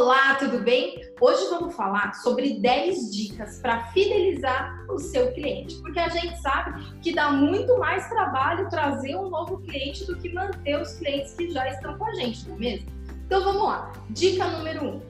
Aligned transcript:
Olá, 0.00 0.34
tudo 0.36 0.60
bem? 0.60 0.98
Hoje 1.20 1.50
vamos 1.50 1.76
falar 1.76 2.14
sobre 2.14 2.58
10 2.58 3.14
dicas 3.14 3.60
para 3.60 3.84
fidelizar 3.88 4.86
o 4.88 4.98
seu 4.98 5.30
cliente, 5.34 5.74
porque 5.82 5.98
a 5.98 6.08
gente 6.08 6.40
sabe 6.40 6.82
que 7.02 7.14
dá 7.14 7.30
muito 7.30 7.78
mais 7.78 8.08
trabalho 8.08 8.70
trazer 8.70 9.14
um 9.14 9.28
novo 9.28 9.58
cliente 9.58 10.06
do 10.06 10.16
que 10.16 10.32
manter 10.32 10.80
os 10.80 10.94
clientes 10.94 11.34
que 11.34 11.50
já 11.50 11.68
estão 11.68 11.98
com 11.98 12.06
a 12.06 12.14
gente, 12.14 12.48
não 12.48 12.56
é 12.56 12.58
mesmo? 12.60 12.88
Então 13.26 13.44
vamos 13.44 13.62
lá. 13.62 13.92
Dica 14.08 14.46
número 14.46 14.86
1: 14.86 14.88
um, 14.88 15.02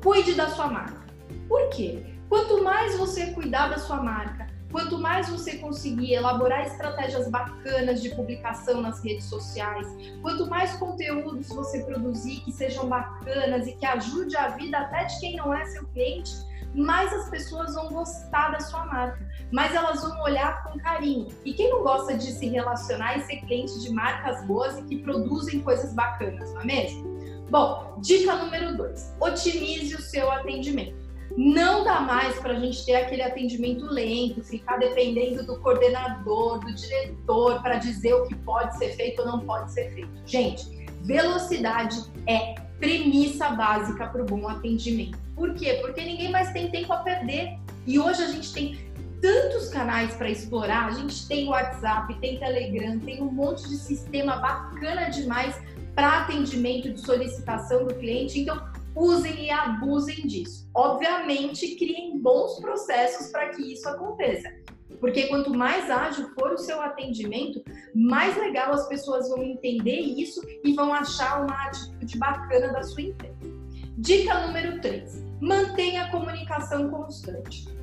cuide 0.00 0.34
da 0.34 0.46
sua 0.50 0.68
marca. 0.68 1.02
Por 1.48 1.68
quê? 1.70 2.04
Quanto 2.28 2.62
mais 2.62 2.96
você 2.96 3.32
cuidar 3.32 3.70
da 3.70 3.78
sua 3.78 4.00
marca, 4.00 4.46
Quanto 4.70 4.98
mais 4.98 5.28
você 5.28 5.56
conseguir 5.58 6.12
elaborar 6.12 6.66
estratégias 6.66 7.28
bacanas 7.30 8.02
de 8.02 8.10
publicação 8.14 8.82
nas 8.82 9.02
redes 9.02 9.24
sociais, 9.24 9.86
quanto 10.20 10.46
mais 10.46 10.76
conteúdos 10.76 11.48
você 11.48 11.82
produzir 11.84 12.40
que 12.40 12.52
sejam 12.52 12.86
bacanas 12.86 13.66
e 13.66 13.72
que 13.72 13.86
ajude 13.86 14.36
a 14.36 14.48
vida 14.48 14.78
até 14.78 15.04
de 15.04 15.18
quem 15.20 15.36
não 15.36 15.54
é 15.54 15.64
seu 15.66 15.86
cliente, 15.86 16.32
mais 16.74 17.12
as 17.14 17.30
pessoas 17.30 17.74
vão 17.74 17.88
gostar 17.88 18.50
da 18.50 18.60
sua 18.60 18.84
marca, 18.84 19.18
mais 19.50 19.74
elas 19.74 20.02
vão 20.02 20.20
olhar 20.22 20.62
com 20.64 20.78
carinho. 20.78 21.28
E 21.44 21.54
quem 21.54 21.70
não 21.70 21.82
gosta 21.82 22.16
de 22.16 22.30
se 22.30 22.46
relacionar 22.48 23.16
e 23.16 23.22
ser 23.22 23.36
cliente 23.46 23.80
de 23.80 23.90
marcas 23.90 24.44
boas 24.46 24.78
e 24.78 24.82
que 24.82 24.98
produzem 24.98 25.60
coisas 25.60 25.94
bacanas, 25.94 26.52
não 26.52 26.60
é 26.60 26.66
mesmo? 26.66 27.18
Bom, 27.50 27.96
dica 28.02 28.36
número 28.36 28.76
dois: 28.76 29.14
otimize 29.18 29.94
o 29.94 30.02
seu 30.02 30.30
atendimento. 30.30 31.07
Não 31.36 31.84
dá 31.84 32.00
mais 32.00 32.38
para 32.38 32.54
a 32.54 32.60
gente 32.60 32.84
ter 32.84 32.96
aquele 32.96 33.22
atendimento 33.22 33.84
lento, 33.86 34.42
ficar 34.42 34.78
dependendo 34.78 35.44
do 35.44 35.60
coordenador, 35.60 36.58
do 36.60 36.74
diretor, 36.74 37.62
para 37.62 37.76
dizer 37.76 38.14
o 38.14 38.26
que 38.26 38.34
pode 38.34 38.76
ser 38.78 38.90
feito 38.96 39.20
ou 39.22 39.26
não 39.28 39.40
pode 39.40 39.72
ser 39.72 39.90
feito. 39.92 40.10
Gente, 40.26 40.66
velocidade 41.04 42.02
é 42.26 42.54
premissa 42.78 43.50
básica 43.50 44.06
para 44.06 44.22
o 44.22 44.24
bom 44.24 44.48
atendimento. 44.48 45.18
Por 45.34 45.54
quê? 45.54 45.78
Porque 45.80 46.04
ninguém 46.04 46.30
mais 46.30 46.52
tem 46.52 46.70
tempo 46.70 46.92
a 46.92 46.98
perder. 46.98 47.58
E 47.86 47.98
hoje 47.98 48.22
a 48.22 48.28
gente 48.28 48.52
tem 48.52 48.78
tantos 49.20 49.68
canais 49.68 50.14
para 50.14 50.30
explorar. 50.30 50.88
A 50.88 50.90
gente 50.92 51.26
tem 51.26 51.48
WhatsApp, 51.48 52.12
tem 52.20 52.38
Telegram, 52.38 52.98
tem 53.00 53.22
um 53.22 53.30
monte 53.30 53.68
de 53.68 53.76
sistema 53.76 54.36
bacana 54.36 55.08
demais 55.10 55.56
para 55.94 56.20
atendimento 56.20 56.92
de 56.92 57.00
solicitação 57.00 57.84
do 57.84 57.94
cliente. 57.94 58.40
Então, 58.40 58.62
usem 58.94 59.46
e 59.46 59.50
abusem 59.50 60.26
disso. 60.26 60.68
Obviamente, 60.74 61.76
criem 61.76 62.18
bons 62.18 62.60
processos 62.60 63.30
para 63.30 63.48
que 63.50 63.72
isso 63.72 63.88
aconteça. 63.88 64.52
Porque 65.00 65.28
quanto 65.28 65.54
mais 65.54 65.88
ágil 65.90 66.28
for 66.34 66.52
o 66.52 66.58
seu 66.58 66.80
atendimento, 66.80 67.62
mais 67.94 68.36
legal 68.36 68.72
as 68.72 68.88
pessoas 68.88 69.28
vão 69.28 69.42
entender 69.42 70.00
isso 70.00 70.40
e 70.64 70.72
vão 70.72 70.92
achar 70.92 71.44
uma 71.44 71.66
atitude 71.66 72.18
bacana 72.18 72.72
da 72.72 72.82
sua 72.82 73.02
empresa. 73.02 73.36
Dica 73.96 74.46
número 74.46 74.80
3: 74.80 75.24
mantenha 75.40 76.04
a 76.04 76.10
comunicação 76.10 76.90
constante 76.90 77.78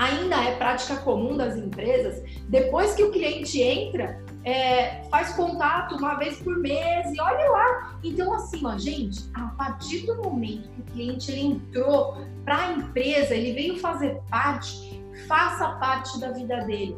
ainda 0.00 0.42
é 0.42 0.56
prática 0.56 0.96
comum 0.96 1.36
das 1.36 1.56
empresas, 1.56 2.24
depois 2.48 2.94
que 2.94 3.02
o 3.02 3.10
cliente 3.10 3.60
entra, 3.60 4.18
é, 4.44 5.02
faz 5.10 5.34
contato 5.34 5.96
uma 5.96 6.14
vez 6.14 6.38
por 6.38 6.56
mês 6.58 7.12
e 7.12 7.20
olha 7.20 7.50
lá. 7.50 7.98
Então, 8.02 8.32
assim, 8.32 8.64
ó, 8.64 8.76
gente, 8.78 9.30
a 9.34 9.48
partir 9.48 10.06
do 10.06 10.16
momento 10.16 10.68
que 10.70 10.80
o 10.80 10.84
cliente 10.84 11.30
ele 11.30 11.40
entrou 11.42 12.16
para 12.44 12.58
a 12.58 12.72
empresa, 12.72 13.34
ele 13.34 13.52
veio 13.52 13.78
fazer 13.78 14.20
parte, 14.30 15.02
faça 15.28 15.68
parte 15.72 16.18
da 16.18 16.30
vida 16.30 16.64
dele. 16.64 16.96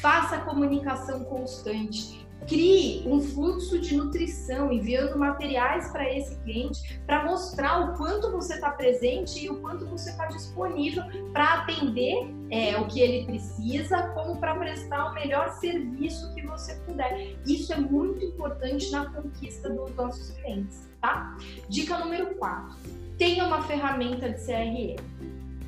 Faça 0.00 0.38
comunicação 0.38 1.24
constante 1.24 2.26
crie 2.46 3.02
um 3.06 3.20
fluxo 3.20 3.78
de 3.78 3.96
nutrição, 3.96 4.72
enviando 4.72 5.18
materiais 5.18 5.90
para 5.90 6.12
esse 6.12 6.36
cliente 6.40 7.00
para 7.06 7.24
mostrar 7.24 7.90
o 7.90 7.96
quanto 7.96 8.30
você 8.30 8.54
está 8.54 8.70
presente 8.70 9.44
e 9.44 9.50
o 9.50 9.60
quanto 9.60 9.86
você 9.86 10.10
está 10.10 10.26
disponível 10.26 11.04
para 11.32 11.54
atender 11.54 12.32
é, 12.50 12.76
o 12.78 12.86
que 12.86 13.00
ele 13.00 13.26
precisa, 13.26 14.08
como 14.08 14.36
para 14.38 14.54
prestar 14.56 15.10
o 15.10 15.14
melhor 15.14 15.50
serviço 15.52 16.34
que 16.34 16.42
você 16.46 16.74
puder. 16.86 17.36
Isso 17.46 17.72
é 17.72 17.76
muito 17.76 18.24
importante 18.24 18.90
na 18.90 19.06
conquista 19.10 19.70
dos 19.70 19.94
nossos 19.94 20.30
clientes, 20.30 20.88
tá? 21.00 21.36
Dica 21.68 21.98
número 21.98 22.34
4. 22.34 22.76
Tenha 23.16 23.44
uma 23.46 23.62
ferramenta 23.62 24.30
de 24.30 24.44
CRM 24.44 24.96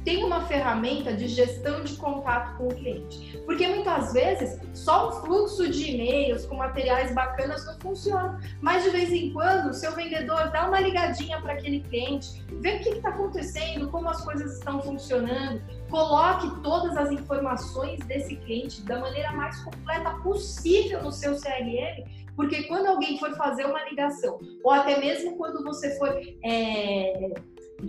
tem 0.04 0.24
uma 0.24 0.42
ferramenta 0.46 1.12
de 1.12 1.28
gestão 1.28 1.82
de 1.82 1.94
contato 1.96 2.56
com 2.56 2.68
o 2.68 2.74
cliente. 2.74 3.38
Porque 3.44 3.66
muitas 3.66 4.12
vezes 4.12 4.58
só 4.74 5.08
o 5.08 5.12
fluxo 5.22 5.68
de 5.68 5.90
e-mails 5.90 6.46
com 6.46 6.56
materiais 6.56 7.14
bacanas 7.14 7.64
não 7.66 7.78
funciona. 7.78 8.40
Mas 8.60 8.84
de 8.84 8.90
vez 8.90 9.12
em 9.12 9.32
quando 9.32 9.70
o 9.70 9.74
seu 9.74 9.92
vendedor 9.92 10.50
dá 10.50 10.68
uma 10.68 10.80
ligadinha 10.80 11.40
para 11.40 11.54
aquele 11.54 11.80
cliente, 11.80 12.44
vê 12.60 12.76
o 12.76 12.80
que 12.80 12.88
está 12.90 13.10
acontecendo, 13.10 13.88
como 13.90 14.08
as 14.08 14.22
coisas 14.24 14.54
estão 14.54 14.82
funcionando, 14.82 15.62
coloque 15.88 16.62
todas 16.62 16.96
as 16.96 17.10
informações 17.10 18.00
desse 18.06 18.36
cliente 18.36 18.82
da 18.82 18.98
maneira 18.98 19.32
mais 19.32 19.62
completa 19.62 20.10
possível 20.22 21.02
no 21.02 21.12
seu 21.12 21.36
CRM 21.36 22.22
porque 22.36 22.62
quando 22.64 22.86
alguém 22.86 23.18
for 23.18 23.34
fazer 23.36 23.66
uma 23.66 23.84
ligação, 23.84 24.40
ou 24.64 24.72
até 24.72 24.98
mesmo 24.98 25.36
quando 25.36 25.62
você 25.62 25.96
for 25.98 26.08
é, 26.42 27.01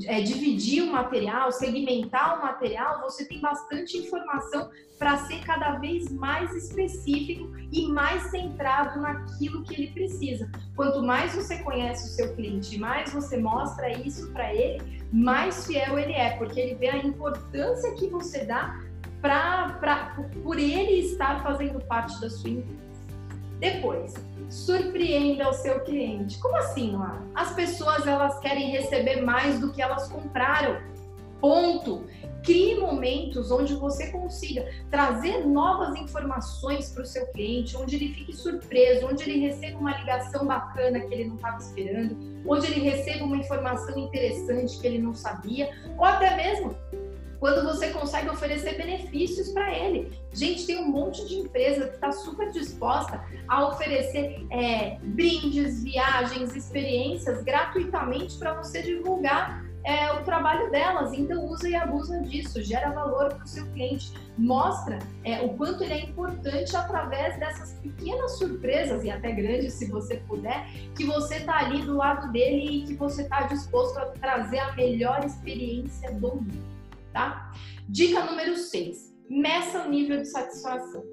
é, 0.07 0.21
dividir 0.21 0.83
o 0.83 0.91
material, 0.91 1.51
segmentar 1.51 2.39
o 2.39 2.41
material, 2.41 3.01
você 3.01 3.25
tem 3.25 3.39
bastante 3.39 3.97
informação 3.97 4.69
para 4.97 5.17
ser 5.25 5.43
cada 5.43 5.79
vez 5.79 6.11
mais 6.11 6.53
específico 6.55 7.51
e 7.71 7.87
mais 7.87 8.23
centrado 8.23 9.01
naquilo 9.01 9.63
que 9.63 9.73
ele 9.73 9.87
precisa. 9.91 10.49
Quanto 10.75 11.01
mais 11.01 11.35
você 11.35 11.57
conhece 11.63 12.07
o 12.07 12.11
seu 12.11 12.35
cliente, 12.35 12.77
mais 12.77 13.11
você 13.11 13.37
mostra 13.37 13.91
isso 13.91 14.31
para 14.31 14.53
ele, 14.53 15.03
mais 15.11 15.67
fiel 15.67 15.99
ele 15.99 16.13
é, 16.13 16.37
porque 16.37 16.59
ele 16.59 16.75
vê 16.75 16.89
a 16.89 16.97
importância 16.97 17.93
que 17.95 18.07
você 18.07 18.45
dá 18.45 18.79
pra, 19.21 20.15
por 20.43 20.57
ele 20.57 20.99
estar 20.99 21.41
fazendo 21.43 21.79
parte 21.85 22.19
da 22.19 22.29
sua 22.29 22.49
empresa. 22.49 22.92
Depois, 23.63 24.13
surpreenda 24.49 25.49
o 25.49 25.53
seu 25.53 25.79
cliente. 25.85 26.37
Como 26.39 26.53
assim, 26.57 26.97
Lara? 26.97 27.21
As 27.33 27.55
pessoas 27.55 28.05
elas 28.05 28.37
querem 28.39 28.71
receber 28.71 29.21
mais 29.21 29.57
do 29.57 29.71
que 29.71 29.81
elas 29.81 30.09
compraram. 30.09 30.81
Ponto. 31.39 32.03
Crie 32.43 32.77
momentos 32.77 33.51
onde 33.51 33.73
você 33.75 34.11
consiga 34.11 34.69
trazer 34.91 35.47
novas 35.47 35.95
informações 35.95 36.89
para 36.89 37.03
o 37.03 37.05
seu 37.05 37.25
cliente, 37.27 37.77
onde 37.77 37.95
ele 37.95 38.13
fique 38.13 38.33
surpreso, 38.33 39.07
onde 39.07 39.23
ele 39.23 39.39
receba 39.47 39.79
uma 39.79 39.97
ligação 39.97 40.45
bacana 40.45 40.99
que 40.99 41.13
ele 41.13 41.29
não 41.29 41.35
estava 41.35 41.57
esperando, 41.59 42.17
onde 42.45 42.67
ele 42.67 42.81
receba 42.81 43.23
uma 43.23 43.37
informação 43.37 43.97
interessante 43.97 44.77
que 44.77 44.85
ele 44.85 44.97
não 44.97 45.13
sabia, 45.13 45.71
ou 45.97 46.03
até 46.03 46.35
mesmo 46.35 46.75
quando 47.43 47.61
você 47.61 47.89
consegue 47.89 48.29
oferecer 48.29 48.77
benefícios 48.77 49.49
para 49.49 49.77
ele. 49.77 50.17
Gente, 50.31 50.65
tem 50.65 50.77
um 50.77 50.87
monte 50.89 51.27
de 51.27 51.39
empresa 51.39 51.89
que 51.89 51.95
está 51.95 52.09
super 52.09 52.49
disposta 52.51 53.21
a 53.49 53.67
oferecer 53.67 54.47
é, 54.49 54.97
brindes, 55.01 55.83
viagens, 55.83 56.55
experiências 56.55 57.43
gratuitamente 57.43 58.37
para 58.37 58.53
você 58.53 58.81
divulgar 58.81 59.61
é, 59.83 60.13
o 60.13 60.23
trabalho 60.23 60.71
delas. 60.71 61.11
Então, 61.11 61.45
usa 61.47 61.67
e 61.67 61.75
abusa 61.75 62.21
disso, 62.21 62.63
gera 62.63 62.91
valor 62.91 63.33
para 63.33 63.43
o 63.43 63.47
seu 63.47 63.65
cliente, 63.73 64.13
mostra 64.37 64.99
é, 65.25 65.41
o 65.41 65.49
quanto 65.49 65.83
ele 65.83 65.95
é 65.95 65.99
importante 65.99 66.73
através 66.77 67.37
dessas 67.37 67.73
pequenas 67.79 68.37
surpresas 68.37 69.03
e 69.03 69.11
até 69.11 69.33
grandes, 69.33 69.73
se 69.73 69.91
você 69.91 70.15
puder, 70.29 70.65
que 70.95 71.03
você 71.03 71.35
está 71.35 71.57
ali 71.57 71.81
do 71.81 71.97
lado 71.97 72.31
dele 72.31 72.83
e 72.83 72.83
que 72.83 72.93
você 72.93 73.23
está 73.23 73.41
disposto 73.47 73.97
a 73.97 74.05
trazer 74.05 74.59
a 74.59 74.71
melhor 74.71 75.25
experiência 75.25 76.09
do 76.13 76.35
mundo 76.35 76.72
tá? 77.13 77.51
Dica 77.87 78.25
número 78.25 78.57
6. 78.57 79.13
Meça 79.29 79.83
o 79.83 79.89
nível 79.89 80.21
de 80.21 80.27
satisfação. 80.27 81.03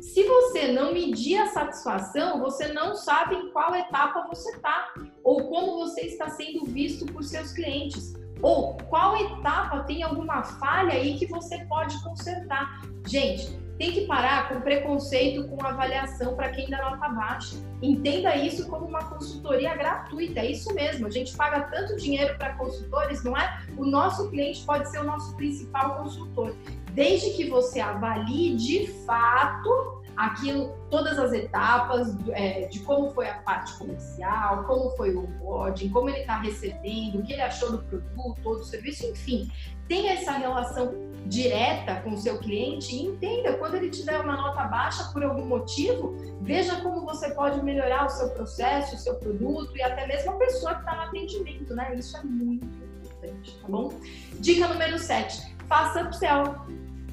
Se 0.00 0.22
você 0.22 0.72
não 0.72 0.94
medir 0.94 1.36
a 1.36 1.48
satisfação, 1.48 2.40
você 2.40 2.72
não 2.72 2.94
sabe 2.94 3.34
em 3.34 3.50
qual 3.50 3.74
etapa 3.74 4.26
você 4.28 4.50
está 4.50 4.94
ou 5.22 5.48
como 5.48 5.76
você 5.78 6.02
está 6.02 6.30
sendo 6.30 6.64
visto 6.64 7.04
por 7.06 7.22
seus 7.22 7.52
clientes 7.52 8.14
ou 8.42 8.74
qual 8.88 9.16
etapa 9.16 9.80
tem 9.84 10.02
alguma 10.02 10.42
falha 10.42 10.92
aí 10.92 11.18
que 11.18 11.26
você 11.26 11.64
pode 11.64 12.02
consertar. 12.02 12.82
Gente, 13.06 13.58
tem 13.80 13.92
que 13.92 14.02
parar 14.02 14.50
com 14.50 14.60
preconceito 14.60 15.48
com 15.48 15.64
avaliação 15.64 16.36
para 16.36 16.50
quem 16.50 16.68
dá 16.68 16.90
nota 16.90 17.08
baixa. 17.08 17.56
Entenda 17.80 18.36
isso 18.36 18.68
como 18.68 18.84
uma 18.84 19.02
consultoria 19.04 19.74
gratuita, 19.74 20.40
é 20.40 20.50
isso 20.50 20.74
mesmo. 20.74 21.06
A 21.06 21.10
gente 21.10 21.34
paga 21.34 21.62
tanto 21.62 21.96
dinheiro 21.96 22.36
para 22.36 22.52
consultores, 22.56 23.24
não 23.24 23.34
é? 23.34 23.64
O 23.78 23.86
nosso 23.86 24.28
cliente 24.28 24.66
pode 24.66 24.86
ser 24.90 24.98
o 24.98 25.04
nosso 25.04 25.34
principal 25.34 25.96
consultor, 25.96 26.54
desde 26.92 27.30
que 27.30 27.48
você 27.48 27.80
avalie 27.80 28.56
de 28.56 28.86
fato 29.04 30.00
aquilo, 30.16 30.76
todas 30.90 31.18
as 31.18 31.32
etapas 31.32 32.14
é, 32.30 32.66
de 32.66 32.80
como 32.80 33.10
foi 33.10 33.28
a 33.28 33.38
parte 33.38 33.72
comercial, 33.78 34.64
como 34.64 34.90
foi 34.90 35.14
o 35.14 35.24
onboarding, 35.24 35.88
como 35.88 36.10
ele 36.10 36.18
está 36.18 36.38
recebendo, 36.38 37.20
o 37.20 37.22
que 37.22 37.32
ele 37.32 37.42
achou 37.42 37.72
do 37.72 37.78
produto 37.78 38.40
ou 38.44 38.56
do 38.56 38.64
serviço, 38.64 39.06
enfim, 39.06 39.50
tenha 39.88 40.12
essa 40.12 40.32
relação 40.32 40.94
direta 41.26 41.96
com 42.02 42.10
o 42.10 42.18
seu 42.18 42.38
cliente 42.38 42.94
e 42.94 43.06
entenda 43.06 43.54
quando 43.54 43.76
ele 43.76 43.90
te 43.90 44.04
der 44.04 44.20
uma 44.20 44.36
nota 44.36 44.64
baixa 44.64 45.04
por 45.12 45.22
algum 45.22 45.46
motivo, 45.46 46.14
veja 46.42 46.80
como 46.80 47.04
você 47.04 47.30
pode 47.30 47.62
melhorar 47.62 48.06
o 48.06 48.10
seu 48.10 48.30
processo, 48.30 48.96
o 48.96 48.98
seu 48.98 49.14
produto 49.16 49.76
e 49.76 49.82
até 49.82 50.06
mesmo 50.06 50.32
a 50.32 50.34
pessoa 50.34 50.74
que 50.74 50.80
está 50.80 50.96
no 50.96 51.02
atendimento, 51.02 51.74
né? 51.74 51.94
Isso 51.94 52.16
é 52.16 52.22
muito 52.22 52.66
importante. 52.66 53.58
tá 53.60 53.68
bom? 53.68 53.92
Dica 54.38 54.68
número 54.68 54.98
7, 54.98 55.49
faça 55.70 56.02
upsell. 56.02 56.56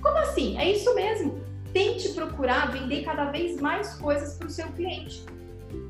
Como 0.01 0.17
assim? 0.17 0.57
É 0.57 0.71
isso 0.71 0.93
mesmo. 0.95 1.39
Tente 1.71 2.09
procurar 2.09 2.71
vender 2.71 3.03
cada 3.03 3.25
vez 3.25 3.61
mais 3.61 3.93
coisas 3.93 4.35
para 4.35 4.47
o 4.47 4.49
seu 4.49 4.67
cliente. 4.69 5.23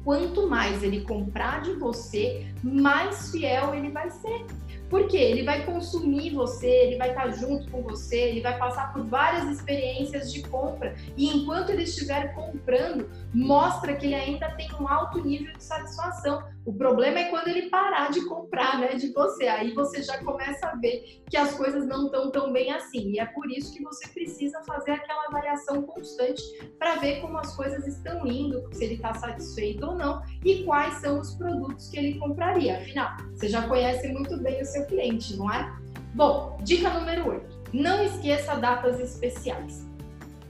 Quanto 0.03 0.49
mais 0.49 0.83
ele 0.83 1.01
comprar 1.01 1.61
de 1.61 1.73
você, 1.73 2.45
mais 2.61 3.31
fiel 3.31 3.73
ele 3.73 3.89
vai 3.89 4.11
ser. 4.11 4.45
Porque 4.89 5.17
ele 5.17 5.43
vai 5.43 5.65
consumir 5.65 6.33
você, 6.33 6.67
ele 6.67 6.97
vai 6.97 7.09
estar 7.09 7.29
junto 7.31 7.69
com 7.69 7.81
você, 7.81 8.17
ele 8.17 8.41
vai 8.41 8.57
passar 8.57 8.91
por 8.93 9.03
várias 9.03 9.49
experiências 9.49 10.31
de 10.31 10.41
compra. 10.43 10.95
E 11.15 11.27
enquanto 11.29 11.69
ele 11.69 11.83
estiver 11.83 12.33
comprando, 12.33 13.09
mostra 13.33 13.95
que 13.95 14.05
ele 14.05 14.15
ainda 14.15 14.49
tem 14.51 14.69
um 14.79 14.87
alto 14.87 15.23
nível 15.23 15.53
de 15.53 15.63
satisfação. 15.63 16.43
O 16.67 16.73
problema 16.73 17.19
é 17.19 17.29
quando 17.29 17.47
ele 17.47 17.69
parar 17.69 18.11
de 18.11 18.25
comprar, 18.25 18.77
né, 18.77 18.89
de 18.95 19.13
você. 19.13 19.47
Aí 19.47 19.71
você 19.73 20.03
já 20.03 20.21
começa 20.21 20.67
a 20.67 20.75
ver 20.75 21.21
que 21.29 21.37
as 21.37 21.53
coisas 21.53 21.87
não 21.87 22.07
estão 22.07 22.29
tão 22.29 22.51
bem 22.51 22.73
assim. 22.73 23.11
E 23.11 23.19
é 23.21 23.25
por 23.25 23.49
isso 23.49 23.73
que 23.73 23.81
você 23.81 24.05
precisa 24.09 24.61
fazer 24.65 24.91
aquela 24.91 25.27
avaliação 25.27 25.81
constante 25.83 26.43
para 26.77 26.97
ver 26.97 27.21
como 27.21 27.37
as 27.37 27.55
coisas 27.55 27.87
estão 27.87 28.27
indo, 28.27 28.67
se 28.73 28.83
ele 28.83 28.95
está 28.95 29.13
satisfeito 29.13 29.85
ou 29.85 29.95
não 29.95 30.21
e 30.43 30.65
quais 30.65 30.95
são 30.95 31.21
os 31.21 31.35
produtos 31.35 31.87
que 31.87 31.97
ele 31.97 32.19
compraria. 32.19 32.79
Afinal, 32.79 33.15
você 33.33 33.47
já 33.47 33.65
conhece 33.65 34.09
muito 34.09 34.35
bem 34.43 34.61
o 34.61 34.65
seu 34.65 34.85
cliente, 34.87 35.37
não 35.37 35.49
é? 35.49 35.73
Bom, 36.15 36.57
dica 36.63 36.89
número 36.89 37.29
8. 37.29 37.59
Não 37.71 38.03
esqueça 38.03 38.55
datas 38.55 38.99
especiais. 38.99 39.87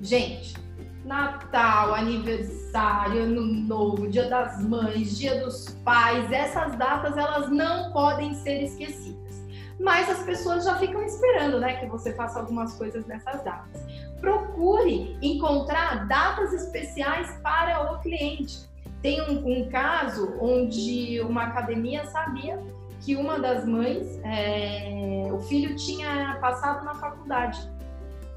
Gente, 0.01 0.55
Natal, 1.07 1.95
aniversário, 1.95 3.24
Ano 3.24 3.42
Novo, 3.42 4.09
Dia 4.09 4.30
das 4.30 4.62
Mães, 4.62 5.18
Dia 5.18 5.42
dos 5.42 5.69
Pais, 5.86 6.30
essas 6.31 6.75
datas 6.75 7.15
elas 7.15 7.50
não 7.50 7.94
podem 7.94 8.36
ser 8.36 8.62
esquecidas. 8.63 9.18
Mas 9.80 10.09
as 10.09 10.24
pessoas 10.24 10.65
já 10.65 10.75
ficam 10.75 11.01
esperando, 11.04 11.59
né, 11.59 11.77
que 11.77 11.86
você 11.86 12.13
faça 12.13 12.39
algumas 12.39 12.74
coisas 12.74 13.06
nessas 13.06 13.42
datas. 13.42 13.81
Procure 14.19 15.18
encontrar 15.21 16.07
datas 16.07 16.51
especiais 16.51 17.31
para 17.42 17.94
o 17.94 18.00
cliente. 18.00 18.68
Tem 19.01 19.21
um, 19.21 19.48
um 19.48 19.69
caso 19.69 20.36
onde 20.42 21.21
uma 21.21 21.44
academia 21.44 22.06
sabia 22.07 22.62
que 23.00 23.15
uma 23.15 23.39
das 23.39 23.65
mães, 23.65 24.19
é, 24.25 25.30
o 25.31 25.39
filho 25.39 25.74
tinha 25.77 26.38
passado 26.42 26.83
na 26.83 26.95
faculdade 26.95 27.76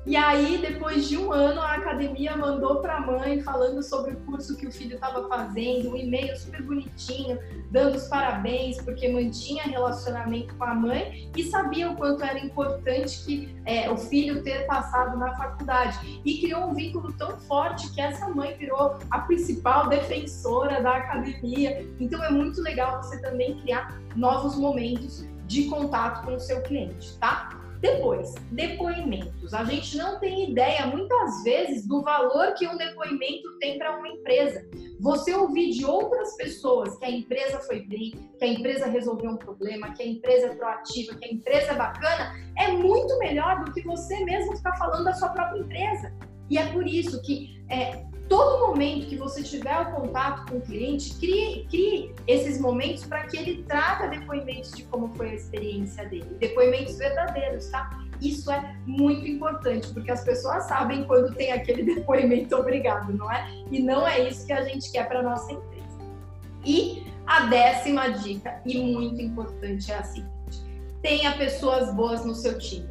e 0.06 0.16
aí, 0.16 0.56
depois 0.58 1.08
de 1.08 1.18
um 1.18 1.30
ano, 1.30 1.60
a 1.60 1.74
academia 1.74 2.34
mandou 2.34 2.80
para 2.80 2.96
a 2.96 3.00
mãe 3.00 3.42
falando 3.42 3.82
sobre 3.82 4.14
o 4.14 4.16
curso 4.20 4.56
que 4.56 4.66
o 4.66 4.72
filho 4.72 4.94
estava 4.94 5.28
fazendo, 5.28 5.90
um 5.90 5.96
e-mail 5.96 6.34
super 6.38 6.62
bonitinho, 6.62 7.38
dando 7.70 7.96
os 7.96 8.08
parabéns, 8.08 8.80
porque 8.80 9.08
mantinha 9.08 9.64
relacionamento 9.64 10.54
com 10.54 10.64
a 10.64 10.74
mãe 10.74 11.30
e 11.36 11.44
sabia 11.44 11.90
o 11.90 11.96
quanto 11.96 12.24
era 12.24 12.38
importante 12.38 13.24
que 13.26 13.54
é, 13.66 13.90
o 13.90 13.96
filho 13.98 14.42
ter 14.42 14.66
passado 14.66 15.18
na 15.18 15.36
faculdade. 15.36 16.20
E 16.24 16.40
criou 16.40 16.70
um 16.70 16.74
vínculo 16.74 17.12
tão 17.12 17.38
forte 17.40 17.92
que 17.92 18.00
essa 18.00 18.26
mãe 18.28 18.56
virou 18.56 18.98
a 19.10 19.18
principal 19.20 19.88
defensora 19.88 20.82
da 20.82 20.96
academia. 20.96 21.86
Então, 22.00 22.24
é 22.24 22.30
muito 22.30 22.62
legal 22.62 23.02
você 23.02 23.20
também 23.20 23.58
criar 23.60 24.00
novos 24.16 24.56
momentos 24.56 25.26
de 25.46 25.64
contato 25.64 26.24
com 26.24 26.36
o 26.36 26.40
seu 26.40 26.62
cliente, 26.62 27.18
tá? 27.18 27.59
Depois, 27.80 28.34
depoimentos. 28.50 29.54
A 29.54 29.64
gente 29.64 29.96
não 29.96 30.20
tem 30.20 30.50
ideia, 30.50 30.86
muitas 30.86 31.42
vezes, 31.42 31.86
do 31.86 32.02
valor 32.02 32.52
que 32.54 32.66
um 32.66 32.76
depoimento 32.76 33.58
tem 33.58 33.78
para 33.78 33.96
uma 33.96 34.06
empresa. 34.06 34.68
Você 35.00 35.32
ouvir 35.34 35.70
de 35.70 35.84
outras 35.86 36.36
pessoas 36.36 36.98
que 36.98 37.06
a 37.06 37.10
empresa 37.10 37.58
foi 37.60 37.80
bem, 37.80 38.10
que 38.38 38.44
a 38.44 38.48
empresa 38.48 38.86
resolveu 38.86 39.30
um 39.30 39.36
problema, 39.36 39.94
que 39.94 40.02
a 40.02 40.06
empresa 40.06 40.48
é 40.48 40.54
proativa, 40.54 41.14
que 41.16 41.24
a 41.24 41.32
empresa 41.32 41.72
é 41.72 41.74
bacana, 41.74 42.34
é 42.58 42.68
muito 42.68 43.18
melhor 43.18 43.64
do 43.64 43.72
que 43.72 43.80
você 43.82 44.24
mesmo 44.24 44.56
ficar 44.56 44.76
falando 44.76 45.04
da 45.04 45.14
sua 45.14 45.30
própria 45.30 45.60
empresa. 45.60 46.12
E 46.50 46.58
é 46.58 46.66
por 46.72 46.86
isso 46.86 47.22
que 47.22 47.64
é, 47.70 48.04
todo 48.30 48.68
momento 48.68 49.08
que 49.08 49.16
você 49.16 49.42
tiver 49.42 49.76
o 49.80 49.90
contato 49.90 50.48
com 50.48 50.58
o 50.58 50.60
cliente, 50.60 51.16
crie, 51.16 51.66
crie 51.68 52.14
esses 52.28 52.60
momentos 52.60 53.04
para 53.04 53.26
que 53.26 53.36
ele 53.36 53.64
traga 53.64 54.06
depoimentos 54.06 54.70
de 54.70 54.84
como 54.84 55.12
foi 55.16 55.30
a 55.30 55.34
experiência 55.34 56.08
dele, 56.08 56.36
depoimentos 56.38 56.96
verdadeiros, 56.96 57.66
tá? 57.70 57.90
Isso 58.20 58.48
é 58.52 58.76
muito 58.86 59.26
importante, 59.26 59.88
porque 59.92 60.12
as 60.12 60.22
pessoas 60.22 60.64
sabem 60.64 61.02
quando 61.04 61.34
tem 61.34 61.50
aquele 61.50 61.82
depoimento 61.92 62.54
obrigado, 62.54 63.12
não 63.12 63.30
é? 63.30 63.50
E 63.68 63.82
não 63.82 64.06
é 64.06 64.28
isso 64.28 64.46
que 64.46 64.52
a 64.52 64.62
gente 64.62 64.92
quer 64.92 65.08
para 65.08 65.24
nossa 65.24 65.52
empresa. 65.52 65.98
E 66.64 67.04
a 67.26 67.46
décima 67.46 68.12
dica, 68.12 68.62
e 68.64 68.78
muito 68.78 69.20
importante, 69.20 69.90
é 69.90 69.96
a 69.96 70.04
seguinte: 70.04 70.62
tenha 71.02 71.36
pessoas 71.36 71.92
boas 71.92 72.24
no 72.24 72.36
seu 72.36 72.56
time, 72.58 72.88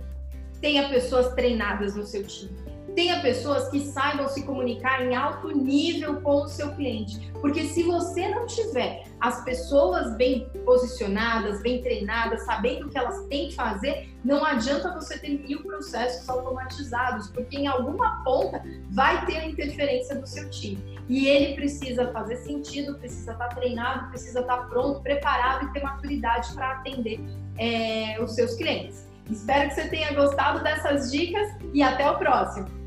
tenha 0.59 0.89
pessoas 0.89 1.33
treinadas 1.33 1.95
no 1.95 2.05
seu 2.05 2.27
time 2.27 2.68
tenha 2.95 3.21
pessoas 3.21 3.69
que 3.69 3.79
saibam 3.79 4.27
se 4.27 4.43
comunicar 4.43 5.05
em 5.05 5.15
alto 5.15 5.49
nível 5.49 6.21
com 6.21 6.43
o 6.43 6.47
seu 6.47 6.71
cliente. 6.75 7.31
Porque 7.41 7.65
se 7.65 7.83
você 7.83 8.27
não 8.29 8.45
tiver 8.45 9.03
as 9.19 9.43
pessoas 9.43 10.15
bem 10.15 10.49
posicionadas, 10.65 11.61
bem 11.61 11.81
treinadas, 11.81 12.43
sabendo 12.43 12.87
o 12.87 12.89
que 12.89 12.97
elas 12.97 13.25
têm 13.27 13.49
que 13.49 13.55
fazer, 13.55 14.09
não 14.23 14.43
adianta 14.43 14.93
você 14.93 15.17
ter 15.17 15.29
mil 15.29 15.63
processos 15.63 16.27
automatizados, 16.27 17.29
porque 17.29 17.57
em 17.57 17.67
alguma 17.67 18.23
ponta 18.23 18.63
vai 18.89 19.25
ter 19.25 19.37
a 19.37 19.45
interferência 19.45 20.15
do 20.15 20.27
seu 20.27 20.49
time. 20.49 20.99
E 21.07 21.27
ele 21.27 21.55
precisa 21.55 22.11
fazer 22.11 22.37
sentido, 22.37 22.95
precisa 22.95 23.31
estar 23.31 23.49
treinado, 23.49 24.09
precisa 24.09 24.41
estar 24.41 24.69
pronto, 24.69 25.01
preparado 25.01 25.65
e 25.65 25.73
ter 25.73 25.81
maturidade 25.81 26.53
para 26.53 26.73
atender 26.73 27.19
é, 27.57 28.21
os 28.21 28.35
seus 28.35 28.55
clientes. 28.55 29.07
Espero 29.29 29.69
que 29.69 29.75
você 29.75 29.87
tenha 29.87 30.13
gostado 30.13 30.63
dessas 30.63 31.11
dicas 31.11 31.47
e 31.73 31.83
até 31.83 32.09
o 32.09 32.17
próximo! 32.17 32.78